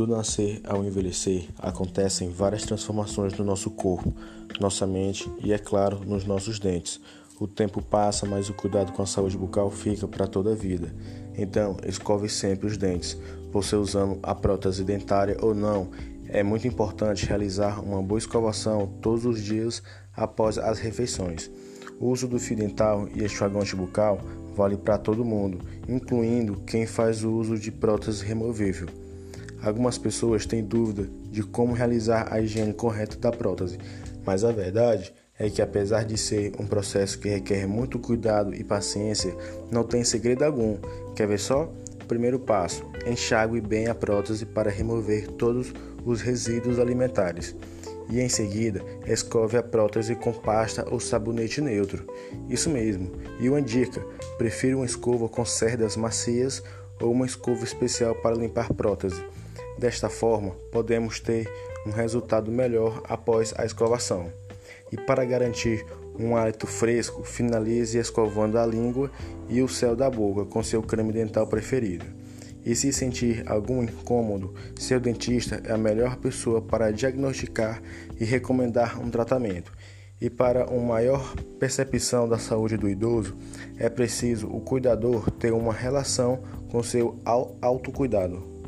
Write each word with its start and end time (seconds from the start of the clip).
Do 0.00 0.06
nascer 0.06 0.62
ao 0.64 0.82
envelhecer, 0.82 1.44
acontecem 1.58 2.30
várias 2.30 2.64
transformações 2.64 3.36
no 3.36 3.44
nosso 3.44 3.70
corpo, 3.70 4.14
nossa 4.58 4.86
mente 4.86 5.30
e, 5.44 5.52
é 5.52 5.58
claro, 5.58 6.00
nos 6.06 6.24
nossos 6.24 6.58
dentes. 6.58 6.98
O 7.38 7.46
tempo 7.46 7.82
passa, 7.82 8.24
mas 8.24 8.48
o 8.48 8.54
cuidado 8.54 8.92
com 8.92 9.02
a 9.02 9.06
saúde 9.06 9.36
bucal 9.36 9.70
fica 9.70 10.08
para 10.08 10.26
toda 10.26 10.52
a 10.52 10.54
vida. 10.54 10.90
Então, 11.36 11.76
escove 11.86 12.30
sempre 12.30 12.66
os 12.66 12.78
dentes. 12.78 13.14
Você 13.52 13.76
usando 13.76 14.18
a 14.22 14.34
prótese 14.34 14.84
dentária 14.84 15.36
ou 15.42 15.54
não, 15.54 15.90
é 16.28 16.42
muito 16.42 16.66
importante 16.66 17.26
realizar 17.26 17.78
uma 17.84 18.02
boa 18.02 18.18
escovação 18.18 18.86
todos 19.02 19.26
os 19.26 19.42
dias 19.42 19.82
após 20.16 20.56
as 20.56 20.78
refeições. 20.78 21.50
O 22.00 22.06
uso 22.06 22.26
do 22.26 22.38
fio 22.38 22.56
dental 22.56 23.06
e 23.14 23.22
enxuagante 23.22 23.76
bucal 23.76 24.18
vale 24.56 24.78
para 24.78 24.96
todo 24.96 25.26
mundo, 25.26 25.58
incluindo 25.86 26.58
quem 26.62 26.86
faz 26.86 27.22
o 27.22 27.30
uso 27.30 27.58
de 27.58 27.70
prótese 27.70 28.24
removível. 28.24 28.88
Algumas 29.62 29.98
pessoas 29.98 30.46
têm 30.46 30.64
dúvida 30.64 31.08
de 31.30 31.42
como 31.42 31.74
realizar 31.74 32.32
a 32.32 32.40
higiene 32.40 32.72
correta 32.72 33.16
da 33.16 33.30
prótese, 33.30 33.78
mas 34.24 34.44
a 34.44 34.52
verdade 34.52 35.12
é 35.38 35.48
que, 35.48 35.62
apesar 35.62 36.04
de 36.04 36.18
ser 36.18 36.52
um 36.58 36.66
processo 36.66 37.18
que 37.18 37.28
requer 37.28 37.66
muito 37.66 37.98
cuidado 37.98 38.54
e 38.54 38.62
paciência, 38.62 39.34
não 39.70 39.82
tem 39.82 40.04
segredo 40.04 40.44
algum. 40.44 40.76
Quer 41.16 41.26
ver 41.26 41.38
só? 41.38 41.72
Primeiro 42.06 42.38
passo: 42.38 42.84
enxague 43.06 43.60
bem 43.60 43.86
a 43.86 43.94
prótese 43.94 44.44
para 44.44 44.70
remover 44.70 45.28
todos 45.28 45.72
os 46.04 46.20
resíduos 46.20 46.78
alimentares. 46.78 47.56
E 48.10 48.20
em 48.20 48.28
seguida, 48.28 48.84
escove 49.06 49.56
a 49.56 49.62
prótese 49.62 50.14
com 50.16 50.32
pasta 50.32 50.84
ou 50.90 50.98
sabonete 50.98 51.60
neutro. 51.60 52.04
Isso 52.48 52.68
mesmo. 52.68 53.10
E 53.38 53.48
uma 53.48 53.62
dica: 53.62 54.04
prefiro 54.36 54.78
uma 54.78 54.86
escova 54.86 55.28
com 55.28 55.44
cerdas 55.44 55.96
macias 55.96 56.62
ou 57.00 57.12
uma 57.12 57.24
escova 57.24 57.64
especial 57.64 58.14
para 58.16 58.36
limpar 58.36 58.74
prótese. 58.74 59.22
Desta 59.80 60.10
forma, 60.10 60.50
podemos 60.70 61.20
ter 61.20 61.50
um 61.86 61.90
resultado 61.90 62.52
melhor 62.52 63.02
após 63.08 63.54
a 63.56 63.64
escovação. 63.64 64.30
E 64.92 64.96
para 64.98 65.24
garantir 65.24 65.86
um 66.18 66.36
hálito 66.36 66.66
fresco, 66.66 67.24
finalize 67.24 67.96
escovando 67.96 68.58
a 68.58 68.66
língua 68.66 69.10
e 69.48 69.62
o 69.62 69.68
céu 69.68 69.96
da 69.96 70.10
boca 70.10 70.44
com 70.44 70.62
seu 70.62 70.82
creme 70.82 71.14
dental 71.14 71.46
preferido. 71.46 72.04
E 72.62 72.76
se 72.76 72.92
sentir 72.92 73.42
algum 73.46 73.82
incômodo, 73.82 74.54
seu 74.78 75.00
dentista 75.00 75.62
é 75.64 75.72
a 75.72 75.78
melhor 75.78 76.16
pessoa 76.16 76.60
para 76.60 76.90
diagnosticar 76.90 77.82
e 78.20 78.24
recomendar 78.26 79.00
um 79.00 79.08
tratamento. 79.08 79.72
E 80.20 80.28
para 80.28 80.66
uma 80.66 80.88
maior 80.88 81.34
percepção 81.58 82.28
da 82.28 82.36
saúde 82.36 82.76
do 82.76 82.86
idoso, 82.86 83.34
é 83.78 83.88
preciso 83.88 84.46
o 84.46 84.60
cuidador 84.60 85.30
ter 85.30 85.54
uma 85.54 85.72
relação 85.72 86.42
com 86.70 86.82
seu 86.82 87.18
autocuidado. 87.62 88.59